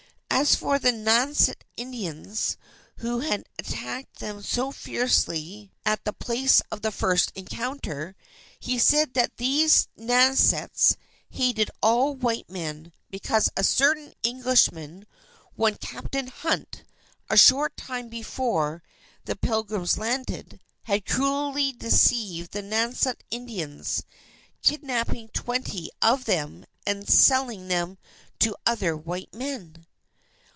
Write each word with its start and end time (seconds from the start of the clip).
As 0.33 0.55
for 0.55 0.79
the 0.79 0.91
Nauset 0.93 1.61
Indians, 1.77 2.57
who 2.97 3.19
had 3.19 3.45
attacked 3.59 4.17
them 4.19 4.41
so 4.41 4.71
fiercely 4.71 5.71
at 5.85 6.03
The 6.03 6.13
Place 6.13 6.61
of 6.71 6.81
the 6.81 6.91
First 6.91 7.31
Encounter, 7.35 8.15
he 8.59 8.79
said 8.79 9.13
that 9.13 9.37
these 9.37 9.87
Nausets 9.95 10.95
hated 11.29 11.69
all 11.83 12.15
white 12.15 12.49
men 12.49 12.91
because 13.11 13.49
a 13.55 13.63
certain 13.63 14.13
Englishman, 14.23 15.05
one 15.55 15.75
Captain 15.75 16.27
Hunt, 16.27 16.85
a 17.29 17.37
short 17.37 17.77
time 17.77 18.07
before 18.07 18.81
the 19.25 19.35
Pilgrims 19.35 19.99
landed, 19.99 20.59
had 20.83 21.05
cruelly 21.05 21.71
deceived 21.71 22.51
the 22.51 22.63
Nauset 22.63 23.21
Indians, 23.29 24.03
kidnapping 24.63 25.27
twenty 25.33 25.91
of 26.01 26.25
them, 26.25 26.65
and 26.87 27.07
selling 27.07 27.67
them 27.67 27.99
to 28.39 28.55
other 28.65 28.97
white 28.97 29.35
men. 29.35 29.85